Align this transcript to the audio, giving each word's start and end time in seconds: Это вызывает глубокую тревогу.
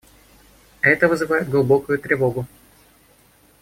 Это 0.81 1.07
вызывает 1.07 1.47
глубокую 1.47 1.99
тревогу. 1.99 2.47